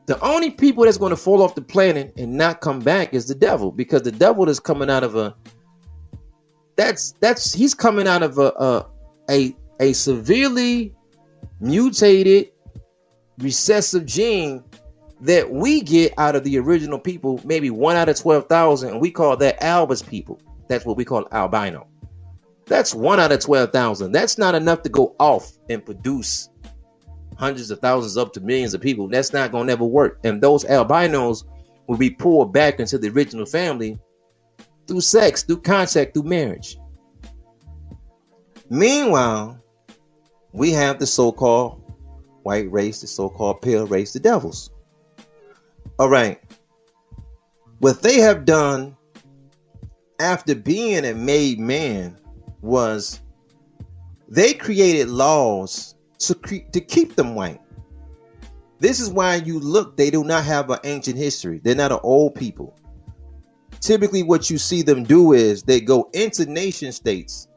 [0.05, 3.27] The only people that's going to fall off the planet and not come back is
[3.27, 5.35] the devil, because the devil is coming out of a
[6.75, 8.85] that's that's he's coming out of a a
[9.29, 10.93] a, a severely
[11.59, 12.51] mutated
[13.39, 14.63] recessive gene
[15.21, 19.09] that we get out of the original people, maybe one out of 12,000, and we
[19.09, 20.39] call that Albus people.
[20.67, 21.87] That's what we call albino.
[22.65, 24.11] That's one out of 12,000.
[24.11, 26.49] That's not enough to go off and produce
[27.37, 29.07] hundreds of thousands up to millions of people.
[29.07, 30.19] That's not going to ever work.
[30.23, 31.45] And those albinos
[31.87, 33.99] will be pulled back into the original family
[34.87, 36.77] through sex, through contact, through marriage.
[38.69, 39.59] Meanwhile,
[40.53, 41.81] we have the so called
[42.43, 44.69] white race, the so called pale race, the devils.
[45.99, 46.41] All right.
[47.79, 48.95] What they have done
[50.19, 52.17] after being a made man
[52.61, 53.21] was
[54.27, 57.61] they created laws to, cre- to keep them white.
[58.79, 61.59] This is why you look, they do not have an ancient history.
[61.63, 62.77] They're not an old people.
[63.85, 67.47] Typically, what you see them do is they go into nation states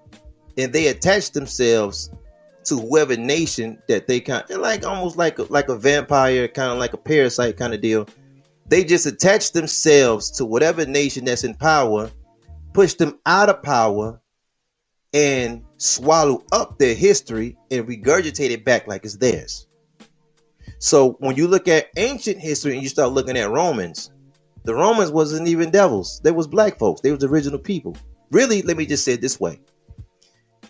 [0.58, 2.10] and they attach themselves
[2.64, 6.70] to whoever nation that they kind of like almost like a, like a vampire, kind
[6.70, 8.06] of like a parasite kind of deal.
[8.66, 12.10] They just attach themselves to whatever nation that's in power,
[12.74, 14.20] push them out of power,
[15.14, 19.66] and swallow up their history and regurgitate it back like it's theirs.
[20.78, 24.10] So when you look at ancient history and you start looking at Romans,
[24.68, 26.20] the Romans wasn't even devils.
[26.22, 27.00] They was black folks.
[27.00, 27.96] They was original people.
[28.30, 29.58] Really, let me just say it this way.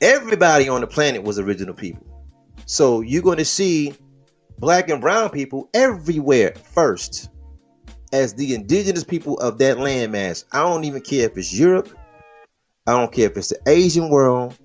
[0.00, 2.06] Everybody on the planet was original people.
[2.64, 3.92] So you're going to see
[4.60, 7.28] black and brown people everywhere first
[8.12, 10.44] as the indigenous people of that landmass.
[10.52, 11.88] I don't even care if it's Europe.
[12.86, 14.56] I don't care if it's the Asian world.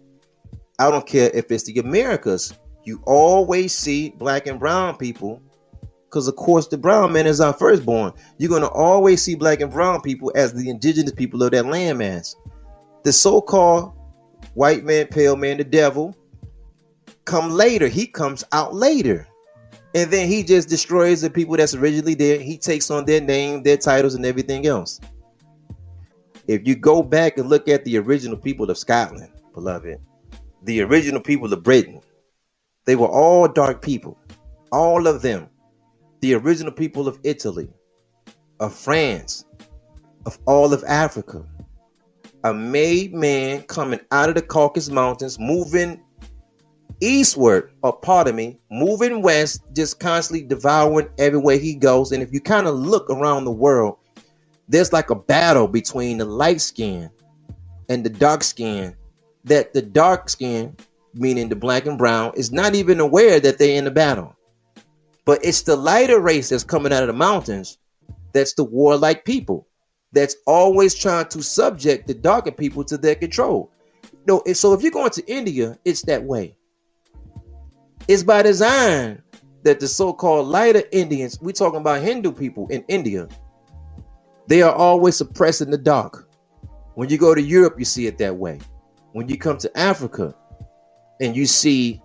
[0.78, 2.54] I don't care if it's the Americas.
[2.84, 5.42] You always see black and brown people
[6.14, 8.14] because, of course, the brown man is our firstborn.
[8.38, 11.66] You're going to always see black and brown people as the indigenous people of that
[11.66, 12.36] landmass.
[13.04, 13.94] The so called
[14.54, 16.16] white man, pale man, the devil
[17.26, 17.88] come later.
[17.88, 19.28] He comes out later.
[19.96, 22.38] And then he just destroys the people that's originally there.
[22.38, 25.00] He takes on their name, their titles, and everything else.
[26.46, 29.98] If you go back and look at the original people of Scotland, beloved,
[30.62, 32.02] the original people of Britain,
[32.86, 34.20] they were all dark people.
[34.72, 35.50] All of them.
[36.24, 37.68] The original people of Italy,
[38.62, 39.44] of France,
[40.26, 41.46] of all of Africa.
[42.46, 46.02] A made man coming out of the Caucasus Mountains, moving
[47.02, 52.14] eastward, or pardon me, moving west, just constantly devouring everywhere he goes.
[52.14, 53.98] And if you kind of look around the world,
[54.70, 57.10] there's like a battle between the light skin
[57.90, 58.96] and the dark skin
[59.44, 60.74] that the dark skin
[61.16, 64.34] meaning the black and brown is not even aware that they're in the battle
[65.26, 67.78] but it's the lighter race that's coming out of the mountains
[68.34, 69.68] that's the warlike people
[70.12, 73.72] that's always trying to subject the darker people to their control
[74.28, 76.56] no so if you're going to india it's that way
[78.08, 79.22] it's by design
[79.64, 83.28] that the so-called lighter Indians, we're talking about hindu people in india
[84.48, 86.28] they are always suppressing the dark.
[86.96, 88.60] When you go to Europe, you see it that way.
[89.14, 90.36] When you come to Africa
[91.22, 92.02] and you see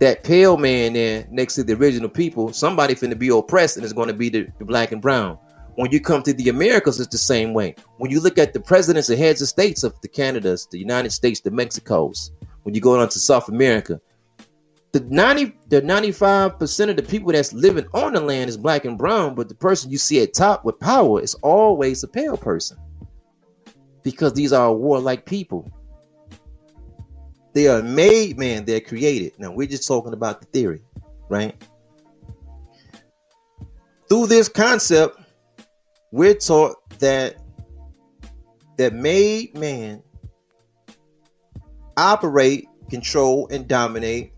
[0.00, 3.94] that pale man there next to the original people, somebody finna be oppressed and it's
[3.94, 5.38] to be the, the black and brown.
[5.74, 7.76] When you come to the Americas, it's the same way.
[7.98, 11.10] When you look at the presidents and heads of states of the Canadas, the United
[11.10, 12.30] States, the Mexicos,
[12.64, 14.00] when you go on to South America,
[14.92, 18.96] the 90 the 95% of the people that's living on the land is black and
[18.96, 22.78] brown but the person you see at top with power is always a pale person
[24.02, 25.70] because these are warlike people
[27.58, 30.80] they are made man they're created now we're just talking about the theory
[31.28, 31.60] right
[34.08, 35.18] through this concept
[36.12, 37.36] we're taught that
[38.76, 40.00] that made man
[41.96, 44.32] operate control and dominate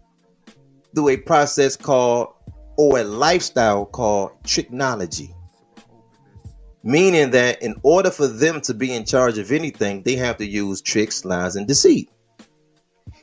[0.95, 2.35] through a process called
[2.77, 5.35] or a lifestyle called technology.
[6.83, 10.47] Meaning that in order for them to be in charge of anything, they have to
[10.47, 12.11] use tricks, lies, and deceit.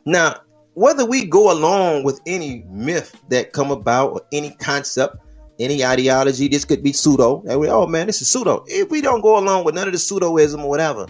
[0.07, 0.37] Now,
[0.73, 5.17] whether we go along with any myth that come about or any concept,
[5.59, 7.43] any ideology, this could be pseudo.
[7.49, 8.63] And we, Oh man, this is pseudo.
[8.67, 11.07] If we don't go along with none of the pseudoism or whatever,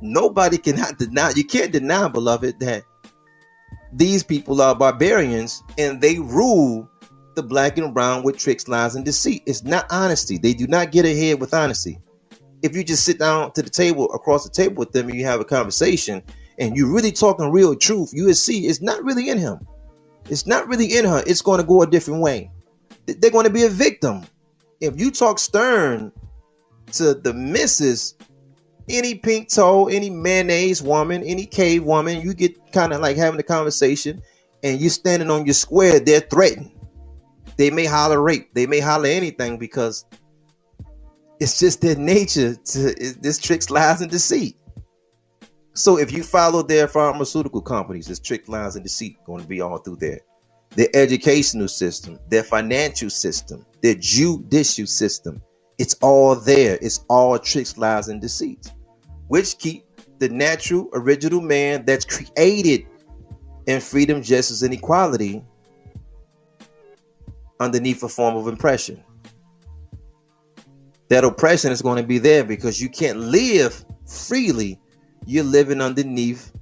[0.00, 1.32] nobody cannot deny.
[1.34, 2.84] You can't deny, beloved, that
[3.92, 6.88] these people are barbarians and they rule
[7.34, 9.42] the black and brown with tricks, lies, and deceit.
[9.46, 10.38] It's not honesty.
[10.38, 11.98] They do not get ahead with honesty.
[12.62, 15.24] If you just sit down to the table across the table with them and you
[15.24, 16.22] have a conversation
[16.58, 19.66] and you're really talking real truth, you will see it's not really in him.
[20.28, 21.22] It's not really in her.
[21.26, 22.50] It's going to go a different way.
[23.06, 24.24] They're going to be a victim.
[24.80, 26.12] If you talk stern
[26.92, 28.14] to the missus
[28.88, 33.40] any pink toe, any mayonnaise woman, any cave woman, you get kind of like having
[33.40, 34.22] a conversation
[34.62, 36.70] and you're standing on your square, they're threatened.
[37.56, 38.52] They may holler rape.
[38.54, 40.04] They may holler anything because
[41.40, 44.56] it's just their nature to this tricks, lies, and deceit.
[45.76, 49.60] So if you follow their pharmaceutical companies, this trick, lines and deceit going to be
[49.60, 50.20] all through there.
[50.70, 55.42] Their educational system, their financial system, their judicial system.
[55.76, 56.78] It's all there.
[56.80, 58.72] It's all tricks, lies, and deceit,
[59.28, 59.84] which keep
[60.18, 62.86] the natural, original man that's created
[63.66, 65.44] in freedom, justice, and equality
[67.60, 69.04] underneath a form of oppression.
[71.10, 74.80] That oppression is going to be there because you can't live freely.
[75.26, 76.52] You're living underneath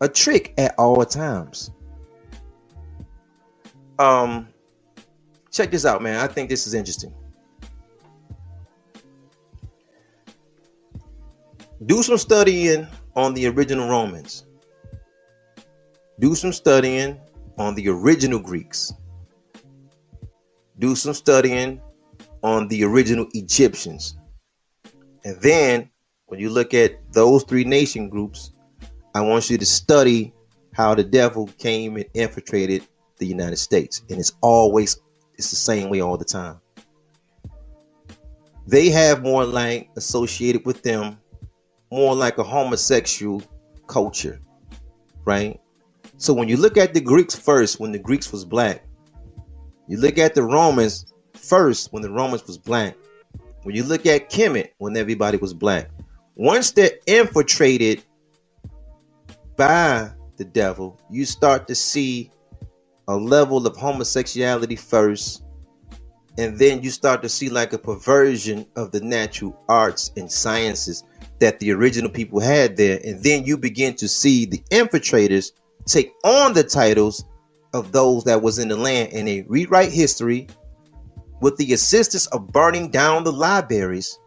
[0.00, 1.70] a trick at all times.
[3.98, 4.48] Um,
[5.50, 6.20] check this out, man.
[6.20, 7.12] I think this is interesting.
[11.86, 14.46] Do some studying on the original Romans.
[16.20, 17.20] Do some studying
[17.58, 18.92] on the original Greeks.
[20.78, 21.80] Do some studying
[22.42, 24.16] on the original Egyptians.
[25.24, 25.90] And then
[26.26, 28.52] when you look at those three nation groups,
[29.14, 30.32] I want you to study
[30.72, 32.86] how the devil came and infiltrated
[33.18, 34.02] the United States.
[34.10, 35.00] And it's always
[35.36, 36.60] it's the same way all the time.
[38.66, 41.18] They have more like associated with them
[41.90, 43.42] more like a homosexual
[43.86, 44.40] culture,
[45.24, 45.60] right?
[46.16, 48.84] So when you look at the Greeks first, when the Greeks was black,
[49.86, 52.96] you look at the Romans first when the Romans was black.
[53.62, 55.90] When you look at Kemet when everybody was black,
[56.36, 58.02] once they're infiltrated
[59.56, 62.30] by the devil, you start to see
[63.06, 65.44] a level of homosexuality first,
[66.36, 71.04] and then you start to see like a perversion of the natural arts and sciences
[71.38, 72.98] that the original people had there.
[73.04, 75.52] And then you begin to see the infiltrators
[75.86, 77.24] take on the titles
[77.72, 80.48] of those that was in the land and they rewrite history
[81.40, 84.18] with the assistance of burning down the libraries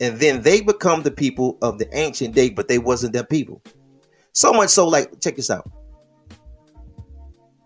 [0.00, 3.62] and then they become the people of the ancient day but they wasn't their people.
[4.32, 5.70] So much so like check this out.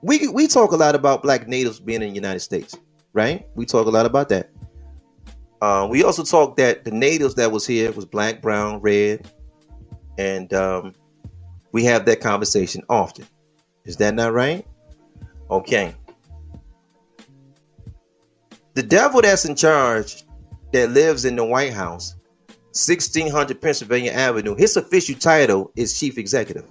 [0.02, 2.76] We we talk a lot about black natives being in the united states
[3.12, 3.46] right?
[3.54, 4.50] We talk a lot about that.
[5.60, 9.30] Uh, we also talk that the natives that was here was black brown red
[10.18, 10.94] and um,
[11.72, 13.26] we have that conversation often.
[13.84, 14.66] Is that not right?
[15.50, 15.94] Okay.
[18.74, 20.24] The devil that's in charge
[20.72, 22.14] that lives in the White House,
[22.72, 26.70] 1600 Pennsylvania Avenue, his official title is chief executive.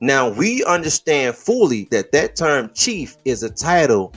[0.00, 4.14] Now, we understand fully that that term chief is a title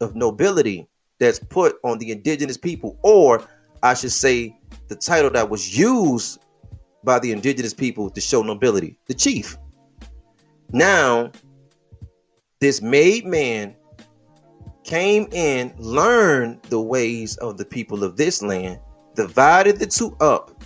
[0.00, 0.86] of nobility
[1.18, 3.42] that's put on the indigenous people, or
[3.82, 4.56] I should say,
[4.88, 6.38] the title that was used
[7.02, 9.56] by the indigenous people to show nobility, the chief.
[10.72, 11.32] Now,
[12.60, 13.74] this made man
[14.84, 18.78] came in, learned the ways of the people of this land,
[19.16, 20.62] divided the two up,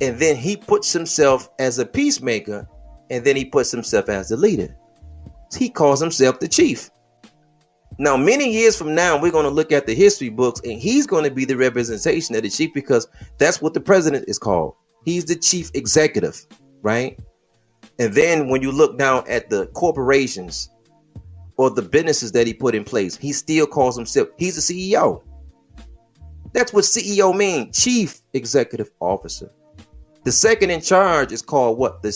[0.00, 2.68] and then he puts himself as a peacemaker,
[3.10, 4.76] and then he puts himself as the leader.
[5.56, 6.90] He calls himself the chief.
[7.98, 11.06] Now, many years from now, we're going to look at the history books, and he's
[11.06, 13.06] going to be the representation of the chief because
[13.38, 14.74] that's what the president is called.
[15.04, 16.44] He's the chief executive,
[16.82, 17.16] right?
[18.00, 20.70] And then when you look down at the corporations,
[21.56, 23.16] or the businesses that he put in place.
[23.16, 25.22] He still calls himself, he's the CEO.
[26.54, 29.50] That's what CEO means, Chief Executive Officer.
[30.22, 32.00] The second in charge is called what?
[32.00, 32.12] The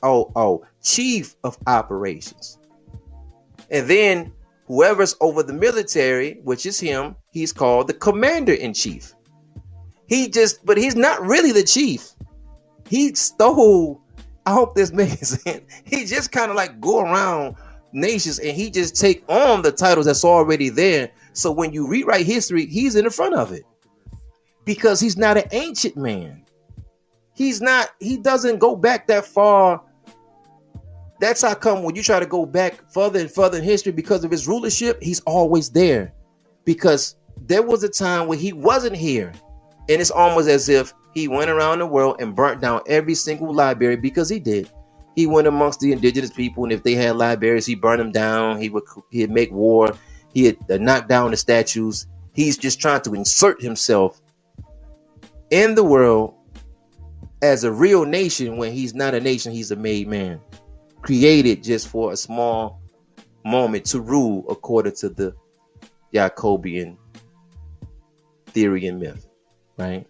[0.00, 2.58] COO, Chief of Operations.
[3.70, 4.32] And then
[4.66, 9.14] whoever's over the military, which is him, he's called the Commander in Chief.
[10.06, 12.10] He just, but he's not really the chief.
[12.86, 14.02] He stole.
[14.44, 15.62] I hope this makes sense.
[15.86, 17.56] He just kind of like go around
[17.92, 21.10] nations and he just take on the titles that's already there.
[21.32, 23.64] So when you rewrite history, he's in the front of it
[24.64, 26.44] because he's not an ancient man.
[27.34, 29.82] He's not, he doesn't go back that far.
[31.20, 34.24] That's how come when you try to go back further and further in history because
[34.24, 36.12] of his rulership, he's always there.
[36.64, 39.32] Because there was a time where he wasn't here.
[39.88, 43.52] And it's almost as if he went around the world and burnt down every single
[43.52, 44.70] library because he did.
[45.14, 48.60] He went amongst the indigenous people, and if they had libraries, he burned them down.
[48.60, 49.94] He would he'd make war.
[50.32, 52.06] He had uh, knocked down the statues.
[52.34, 54.22] He's just trying to insert himself
[55.50, 56.34] in the world
[57.42, 60.40] as a real nation when he's not a nation, he's a made man,
[61.02, 62.80] created just for a small
[63.44, 65.34] moment to rule according to the
[66.14, 66.96] Yakubian
[68.46, 69.26] theory and myth,
[69.76, 70.06] right?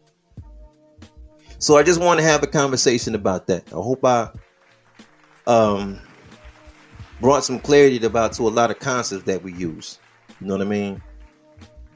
[1.59, 3.65] So I just want to have a conversation about that.
[3.73, 4.31] I hope I
[5.47, 6.01] um,
[7.21, 9.99] brought some clarity about to a lot of concepts that we use.
[10.41, 11.03] You know what I mean?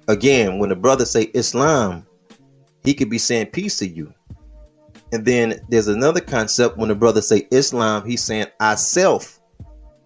[0.09, 2.07] Again, when a brother say Islam,
[2.85, 4.13] he could be saying peace to you.
[5.13, 9.41] And then there's another concept when a brother say Islam, he's saying I self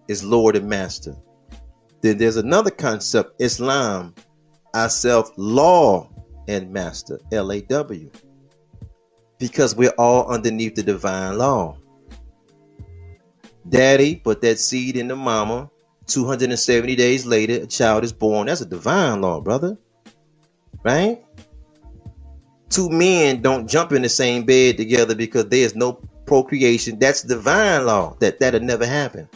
[0.07, 1.15] is Lord and Master.
[2.01, 4.15] Then there's another concept, Islam,
[4.73, 6.09] I self law
[6.47, 8.09] and master, L A W.
[9.37, 11.77] Because we're all underneath the divine law.
[13.71, 15.69] Daddy put that seed in the mama.
[16.07, 18.47] 270 days later, a child is born.
[18.47, 19.77] That's a divine law, brother.
[20.83, 21.23] Right?
[22.69, 26.99] Two men don't jump in the same bed together because there's no procreation.
[26.99, 28.17] That's divine law.
[28.19, 29.29] That that'll never happen.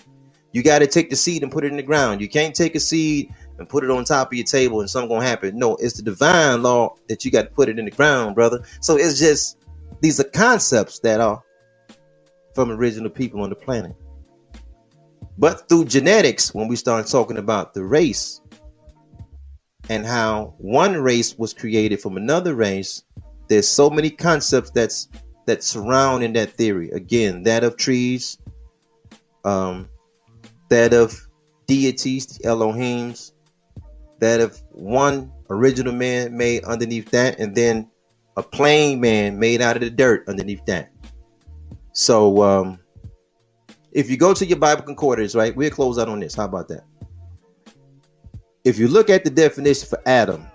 [0.51, 2.19] You got to take the seed and put it in the ground.
[2.19, 5.09] You can't take a seed and put it on top of your table and something
[5.09, 5.57] gonna happen.
[5.57, 8.63] No, it's the divine law that you got to put it in the ground, brother.
[8.81, 9.57] So it's just
[10.01, 11.41] these are concepts that are
[12.53, 13.95] from original people on the planet.
[15.37, 18.41] But through genetics, when we start talking about the race
[19.89, 23.03] and how one race was created from another race,
[23.47, 25.09] there's so many concepts that's
[25.45, 26.89] that surround in that theory.
[26.91, 28.37] Again, that of trees,
[29.43, 29.87] um,
[30.69, 31.15] that of
[31.67, 33.33] deities, the Elohims,
[34.19, 37.89] that of one original man made underneath that, and then
[38.37, 40.91] a plain man made out of the dirt underneath that.
[41.93, 42.79] So um,
[43.95, 46.35] if you go to your Bible concordance, right, we'll close out on this.
[46.35, 46.83] How about that?
[48.65, 50.45] If you look at the definition for Adam,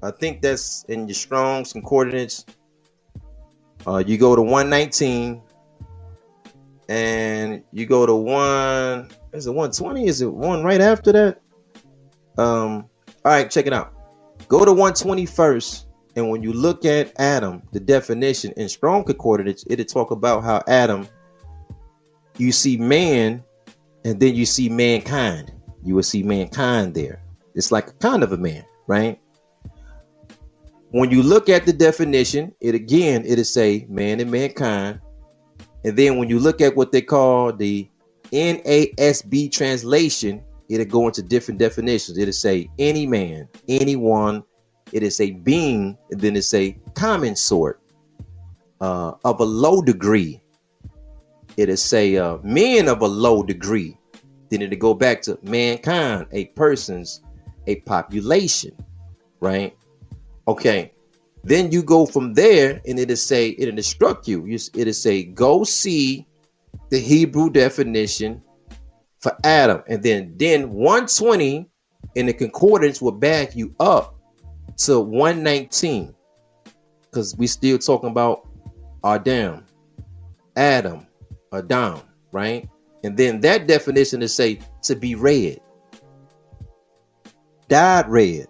[0.00, 2.46] I think that's in your Strong's concordance.
[3.84, 5.42] Uh, you go to 119
[6.88, 11.40] and you go to one is it 120 is it one right after that
[12.36, 12.84] um
[13.24, 13.94] all right check it out
[14.48, 15.86] go to 121st
[16.16, 20.62] and when you look at adam the definition in strong concordance it'll talk about how
[20.68, 21.08] adam
[22.38, 23.42] you see man
[24.04, 27.22] and then you see mankind you will see mankind there
[27.54, 29.20] it's like a kind of a man right
[30.90, 35.00] when you look at the definition it again it'll say man and mankind
[35.84, 37.88] and then when you look at what they call the
[38.32, 42.18] NASB translation, it'll go into different definitions.
[42.18, 44.42] It'll say any man, anyone.
[44.92, 47.80] It'll say being, and then it's a common sort
[48.80, 50.40] uh, of a low degree.
[51.56, 53.96] It'll say uh, men of a low degree.
[54.50, 57.22] Then it'll go back to mankind, a person's,
[57.66, 58.72] a population,
[59.40, 59.76] right?
[60.46, 60.92] Okay.
[61.42, 64.46] Then you go from there and it'll say, it'll instruct you.
[64.46, 66.26] It'll say, go see
[66.90, 68.42] the Hebrew definition
[69.20, 69.82] for Adam.
[69.88, 71.68] And then, then 120
[72.14, 74.14] in the concordance will back you up
[74.78, 76.14] to 119.
[77.02, 78.48] Because we still talking about
[79.04, 79.64] Adam,
[80.56, 81.06] Adam,
[81.54, 82.00] Adam,
[82.32, 82.68] right?
[83.02, 85.60] And then that definition is say to be red,
[87.68, 88.46] dyed red,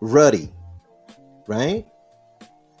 [0.00, 0.52] ruddy,
[1.46, 1.86] right?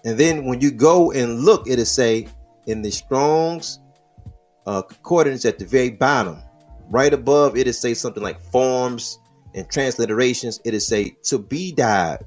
[0.04, 2.26] And then when you go and look, it'll say
[2.66, 3.78] in the Strong's
[4.66, 6.38] uh, concordance at the very bottom,
[6.90, 9.18] right above, it'll say something like forms
[9.54, 10.60] and transliterations.
[10.64, 12.24] It'll say to be dyed,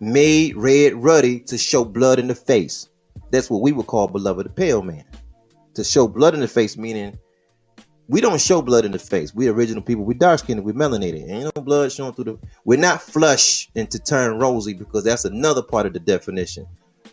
[0.00, 2.88] made red ruddy to show blood in the face.
[3.30, 5.04] That's what we would call beloved the pale man.
[5.74, 7.18] To show blood in the face, meaning
[8.08, 9.34] we don't show blood in the face.
[9.34, 10.04] We original people.
[10.04, 10.64] We dark skinned.
[10.64, 11.28] We melanated.
[11.28, 12.38] Ain't no blood showing through the.
[12.64, 16.66] We're not flush and to turn rosy because that's another part of the definition.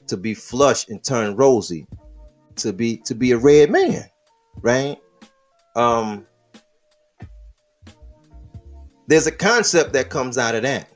[0.07, 1.85] To be flush and turn rosy,
[2.57, 4.05] to be to be a red man,
[4.61, 4.97] right?
[5.75, 6.25] Um.
[9.07, 10.89] There's a concept that comes out of that,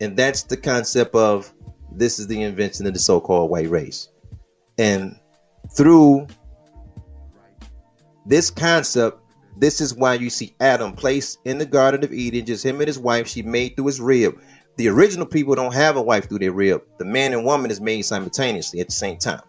[0.00, 1.52] and that's the concept of
[1.92, 4.08] this is the invention of the so-called white race,
[4.78, 5.18] and
[5.78, 6.26] through
[8.26, 9.22] this concept,
[9.56, 12.88] this is why you see Adam placed in the Garden of Eden, just him and
[12.88, 13.28] his wife.
[13.28, 14.40] She made through his rib.
[14.76, 16.82] The original people don't have a wife through their rib.
[16.98, 19.42] The man and woman is made simultaneously at the same time.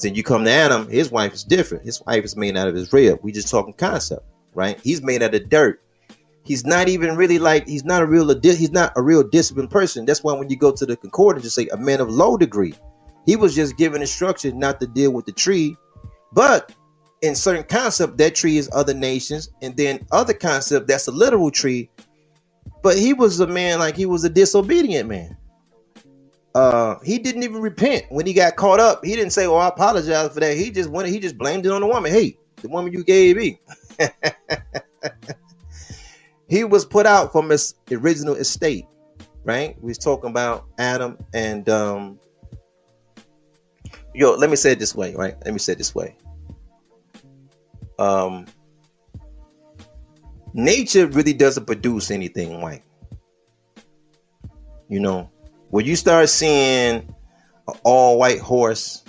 [0.00, 1.84] Then you come to Adam, his wife is different.
[1.84, 3.20] His wife is made out of his rib.
[3.22, 4.78] We just talking concept, right?
[4.82, 5.80] He's made out of dirt.
[6.44, 10.04] He's not even really like he's not a real he's not a real disciplined person.
[10.04, 12.74] That's why when you go to the concordance, you say a man of low degree.
[13.26, 15.76] He was just given instruction not to deal with the tree,
[16.32, 16.72] but
[17.22, 21.50] in certain concept, that tree is other nations, and then other concept that's a literal
[21.50, 21.88] tree.
[22.82, 25.36] But he was a man like he was a disobedient man.
[26.54, 29.04] Uh, he didn't even repent when he got caught up.
[29.04, 31.08] He didn't say, "Oh, I apologize for that." He just went.
[31.08, 32.12] He just blamed it on the woman.
[32.12, 33.60] Hey, the woman you gave me.
[36.48, 38.86] he was put out from his original estate.
[39.44, 39.76] Right?
[39.82, 42.18] We was talking about Adam and um.
[44.14, 45.14] Yo, let me say it this way.
[45.14, 45.36] Right?
[45.44, 46.16] Let me say it this way
[48.02, 48.46] um,
[50.54, 52.82] nature really doesn't produce anything white.
[54.88, 55.30] You know,
[55.70, 57.14] when you start seeing
[57.68, 59.04] an all white horse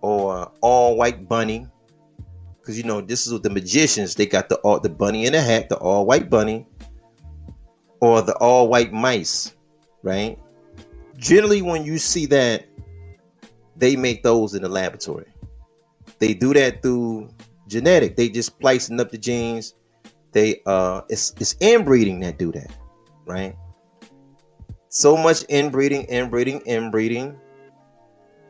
[0.00, 1.66] or all white bunny,
[2.60, 5.34] because you know this is what the magicians they got the all the bunny in
[5.34, 6.66] a hat, the all white bunny,
[8.00, 9.54] or the all white mice,
[10.02, 10.38] right?
[11.18, 12.66] Generally, when you see that,
[13.76, 15.32] they make those in the laboratory.
[16.18, 17.30] They do that through
[17.68, 18.16] genetic.
[18.16, 19.74] They just splicing up the genes.
[20.32, 22.70] They uh, it's it's inbreeding that do that,
[23.26, 23.56] right?
[24.88, 27.38] So much inbreeding, inbreeding, inbreeding.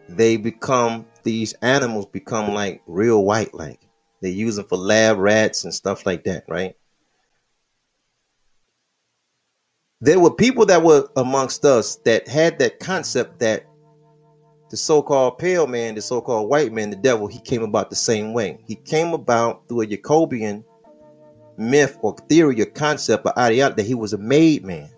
[0.09, 3.81] They become these animals become like real white, like
[4.21, 6.77] they use them for lab rats and stuff like that, right?
[10.01, 13.67] There were people that were amongst us that had that concept that
[14.73, 18.33] the so-called pale man, the so-called white man, the devil, he came about the same
[18.33, 18.59] way.
[18.67, 20.65] He came about through a Yakubian
[21.59, 24.89] myth or theory or concept or ideology that he was a made man.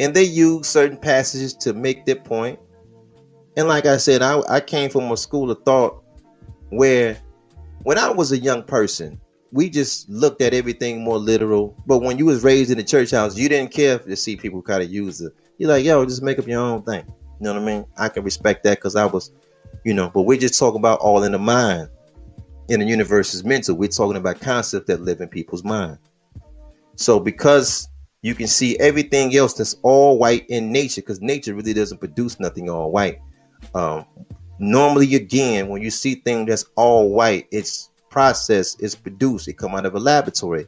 [0.00, 2.58] And they used certain passages to make their point.
[3.56, 6.02] And like I said, I, I came from a school of thought
[6.70, 7.16] where
[7.84, 9.20] when I was a young person,
[9.52, 11.80] we just looked at everything more literal.
[11.86, 14.62] But when you was raised in the church house, you didn't care to see people
[14.62, 15.32] kind of use it.
[15.58, 17.04] You're like, yo, just make up your own thing.
[17.40, 17.86] You know what I mean?
[17.96, 19.32] I can respect that because I was,
[19.84, 21.88] you know, but we're just talk about all in the mind.
[22.68, 23.76] In the universe is mental.
[23.76, 25.98] We're talking about concepts that live in people's mind.
[26.96, 27.88] So because
[28.22, 32.38] you can see everything else that's all white in nature, because nature really doesn't produce
[32.38, 33.18] nothing all white.
[33.74, 34.06] Um,
[34.62, 39.74] normally again when you see things that's all white it's processed it's produced it come
[39.74, 40.66] out of a laboratory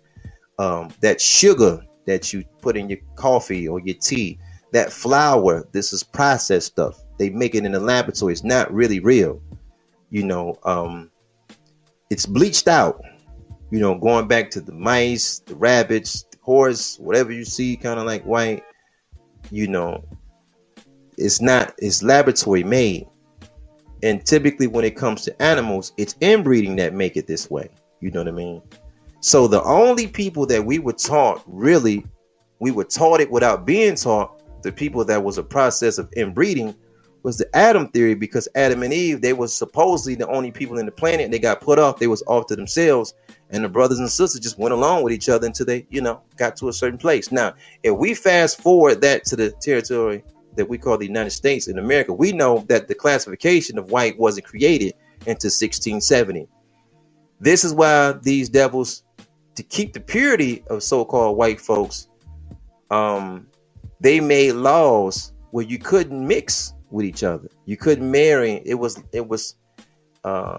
[0.59, 4.37] um, that sugar that you put in your coffee or your tea
[4.75, 7.01] that flour this is processed stuff.
[7.17, 8.33] They make it in the laboratory.
[8.33, 9.41] It's not really real.
[10.11, 11.11] You know um,
[12.11, 13.01] it's bleached out.
[13.71, 18.01] You know going back to the mice the rabbits the horse whatever you see kind
[18.01, 18.63] of like white
[19.51, 20.05] you know
[21.17, 23.07] it's not it's laboratory made.
[24.03, 27.71] And typically when it comes to animals it's inbreeding that make it this way.
[28.01, 28.61] You know what i mean?
[29.21, 32.05] So the only people that we were taught really
[32.59, 36.75] we were taught it without being taught the people that was a process of inbreeding
[37.23, 40.87] was the adam theory because adam and eve they were supposedly the only people in
[40.87, 41.31] the planet.
[41.31, 41.99] They got put off.
[41.99, 43.15] They was off to themselves.
[43.51, 46.21] And the brothers and sisters just went along with each other until they you know
[46.37, 47.31] got to a certain place.
[47.31, 50.25] Now if we fast forward that to the territory
[50.57, 54.19] that we call the United States in America, we know that the classification of white
[54.19, 56.49] wasn't created until 1670.
[57.41, 59.03] This is why these devils,
[59.57, 62.09] to keep the purity of so-called white folks,
[62.91, 63.49] um,
[64.01, 67.49] they made laws where you couldn't mix with each other.
[67.65, 68.63] You couldn't marry.
[68.65, 69.57] It was it was
[70.25, 70.59] uh,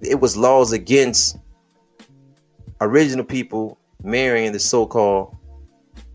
[0.00, 1.36] it was laws against
[2.80, 5.36] original people marrying the so-called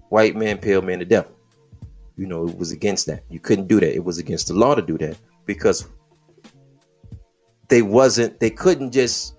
[0.10, 1.34] white man, pale man, the devil
[2.18, 3.24] you know, it was against that.
[3.30, 3.95] You couldn't do that.
[3.95, 5.88] It was against the law to do that because
[7.70, 9.36] they wasn't they couldn't just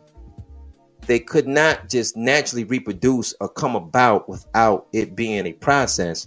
[1.07, 6.27] they could not just naturally reproduce or come about without it being a process.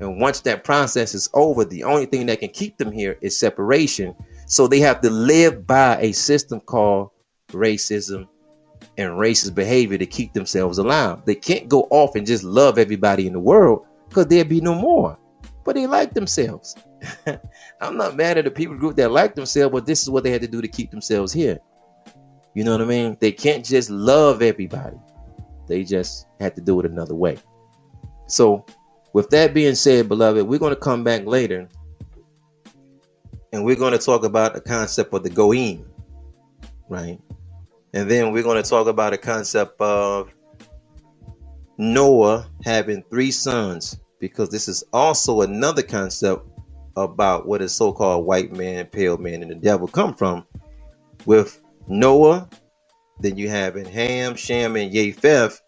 [0.00, 3.38] And once that process is over, the only thing that can keep them here is
[3.38, 4.14] separation.
[4.46, 7.10] So they have to live by a system called
[7.48, 8.28] racism
[8.98, 11.24] and racist behavior to keep themselves alive.
[11.24, 14.74] They can't go off and just love everybody in the world because there'd be no
[14.74, 15.18] more
[15.66, 16.76] but they like themselves.
[17.80, 20.30] I'm not mad at the people group that like themselves, but this is what they
[20.30, 21.58] had to do to keep themselves here.
[22.54, 23.16] You know what I mean?
[23.20, 24.96] They can't just love everybody.
[25.66, 27.38] They just had to do it another way.
[28.28, 28.64] So,
[29.16, 31.70] with that being said, beloved, we're going to come back later
[33.50, 35.90] and we're going to talk about the concept of the Goyim,
[36.90, 37.18] right?
[37.94, 40.30] And then we're going to talk about the concept of
[41.78, 46.46] Noah having three sons because this is also another concept
[46.94, 50.44] about what a so-called white man, pale man, and the devil come from.
[51.24, 51.58] With
[51.88, 52.50] Noah,
[53.20, 55.62] then you have in Ham, Shem, and Japheth,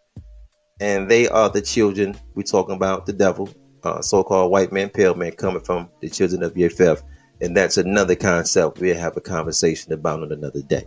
[0.80, 3.48] and they are the children we're talking about the devil,
[3.84, 7.02] uh, so-called white man, pale man, coming from the children of Japheth,
[7.40, 10.84] and that's another concept we'll have a conversation about on another day.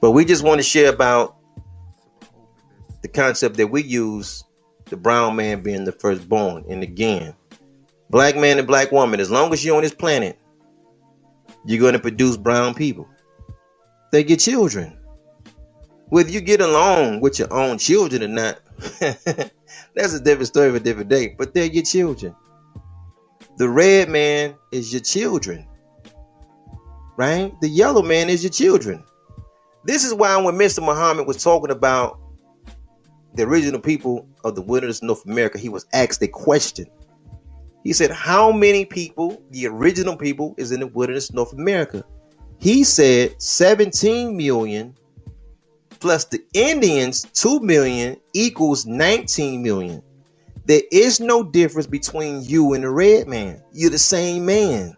[0.00, 1.36] But we just want to share about
[3.02, 4.44] the concept that we use
[4.86, 6.64] the brown man being the firstborn.
[6.68, 7.34] And again,
[8.10, 10.38] black man and black woman, as long as you're on this planet,
[11.64, 13.08] you're going to produce brown people.
[14.12, 14.98] They get children.
[16.08, 18.60] Whether you get along with your own children or not,
[19.94, 21.34] that's a different story for a different day.
[21.36, 22.34] But they're your children.
[23.56, 25.66] The red man is your children.
[27.16, 27.52] Right?
[27.60, 29.04] The yellow man is your children.
[29.84, 30.84] This is why when Mr.
[30.84, 32.18] Muhammad was talking about
[33.34, 36.86] the original people of the wilderness of North America, he was asked a question.
[37.84, 42.02] He said, How many people, the original people, is in the wilderness of North America?
[42.58, 44.96] He said 17 million
[46.04, 50.02] plus the Indians, 2 million, equals 19 million.
[50.66, 53.62] There is no difference between you and the red man.
[53.72, 54.94] You're the same man.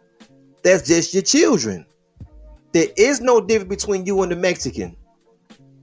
[0.64, 1.86] That's just your children.
[2.72, 4.96] There is no difference between you and the Mexican.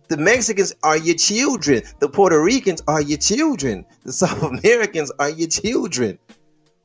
[0.09, 1.83] The Mexicans are your children.
[1.99, 3.85] The Puerto Ricans are your children.
[4.03, 6.19] The South Americans are your children.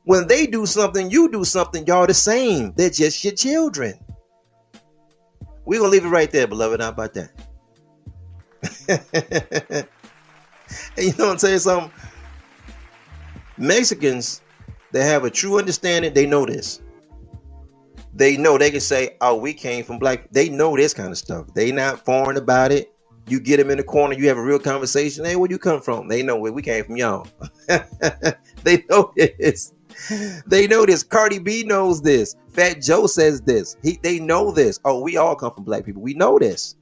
[0.04, 2.72] When they do something, you do something, y'all the same.
[2.76, 3.94] They're just your children.
[5.64, 6.80] We're going to leave it right there, beloved.
[6.80, 7.47] How about that?
[8.88, 9.00] And
[10.96, 11.58] you know what I'm saying?
[11.60, 11.92] Something
[13.58, 14.42] Mexicans
[14.92, 16.80] that have a true understanding, they know this.
[18.14, 21.18] They know they can say, "Oh, we came from black." They know this kind of
[21.18, 21.52] stuff.
[21.54, 22.92] They not foreign about it.
[23.28, 25.24] You get them in the corner, you have a real conversation.
[25.24, 26.08] Hey, where you come from?
[26.08, 27.28] They know where we came from, y'all.
[28.64, 29.72] they know this.
[30.46, 31.02] They know this.
[31.02, 32.36] Cardi B knows this.
[32.52, 33.76] Fat Joe says this.
[33.82, 34.80] He, they know this.
[34.84, 36.00] Oh, we all come from black people.
[36.00, 36.76] We know this.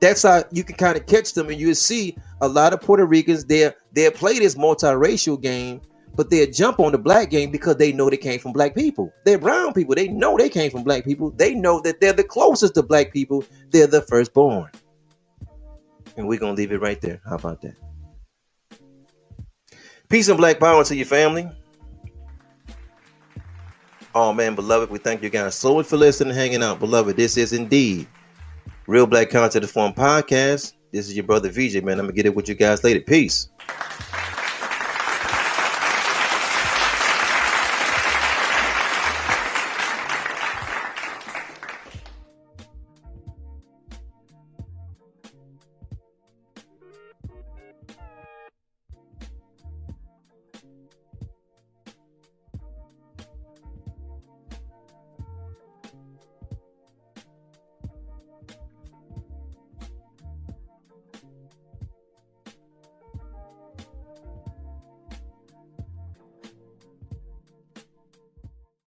[0.00, 3.04] That's how you can kind of catch them, and you see a lot of Puerto
[3.04, 3.44] Ricans.
[3.44, 5.82] They they play this multiracial game,
[6.16, 9.12] but they jump on the black game because they know they came from black people.
[9.24, 9.94] They're brown people.
[9.94, 11.30] They know they came from black people.
[11.32, 13.44] They know that they're the closest to black people.
[13.70, 14.70] They're the firstborn.
[16.16, 17.20] And we're gonna leave it right there.
[17.28, 17.76] How about that?
[20.08, 21.48] Peace and black power to your family.
[24.14, 26.80] Oh man, beloved, we thank you guys so much for listening and hanging out.
[26.80, 28.08] Beloved, this is indeed
[28.90, 30.72] Real Black Consciousness Forum Podcast.
[30.90, 32.00] This is your brother VJ, man.
[32.00, 32.98] I'm gonna get it with you guys later.
[32.98, 33.48] Peace.